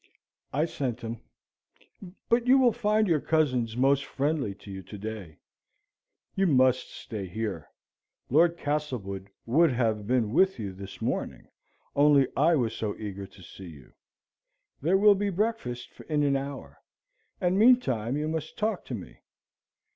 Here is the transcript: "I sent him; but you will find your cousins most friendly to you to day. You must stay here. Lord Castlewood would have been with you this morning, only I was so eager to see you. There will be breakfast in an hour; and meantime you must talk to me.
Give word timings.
"I 0.51 0.65
sent 0.65 1.01
him; 1.01 1.21
but 2.27 2.47
you 2.47 2.57
will 2.57 2.71
find 2.73 3.07
your 3.07 3.19
cousins 3.21 3.77
most 3.77 4.03
friendly 4.03 4.55
to 4.55 4.71
you 4.71 4.81
to 4.81 4.97
day. 4.97 5.37
You 6.35 6.47
must 6.47 6.89
stay 6.89 7.27
here. 7.27 7.69
Lord 8.27 8.57
Castlewood 8.57 9.29
would 9.45 9.71
have 9.71 10.07
been 10.07 10.33
with 10.33 10.57
you 10.57 10.73
this 10.73 11.03
morning, 11.03 11.49
only 11.95 12.27
I 12.35 12.55
was 12.55 12.75
so 12.75 12.97
eager 12.97 13.27
to 13.27 13.43
see 13.43 13.67
you. 13.69 13.93
There 14.81 14.97
will 14.97 15.13
be 15.13 15.29
breakfast 15.29 15.89
in 16.09 16.23
an 16.23 16.35
hour; 16.35 16.81
and 17.39 17.59
meantime 17.59 18.17
you 18.17 18.27
must 18.27 18.57
talk 18.57 18.83
to 18.85 18.95
me. 18.95 19.19